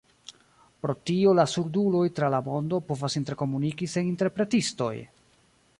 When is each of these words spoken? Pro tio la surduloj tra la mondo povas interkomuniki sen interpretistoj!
Pro 0.85 0.95
tio 1.09 1.33
la 1.39 1.45
surduloj 1.51 2.01
tra 2.19 2.31
la 2.37 2.41
mondo 2.49 2.81
povas 2.89 3.19
interkomuniki 3.21 3.91
sen 3.95 4.13
interpretistoj! 4.15 4.95